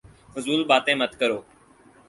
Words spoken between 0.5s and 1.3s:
باتیں مت